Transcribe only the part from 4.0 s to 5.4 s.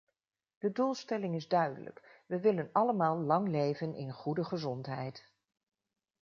goede gezondheid.